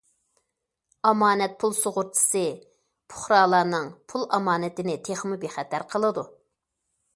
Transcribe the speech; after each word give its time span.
ئامانەت 1.09 1.53
پۇل 1.63 1.75
سۇغۇرتىسى- 1.79 2.57
پۇقرالارنىڭ 3.13 3.87
پۇل 4.13 4.27
ئامانىتىنى 4.39 4.99
تېخىمۇ 5.11 5.41
بىخەتەر 5.47 5.89
قىلىدۇ. 5.95 6.29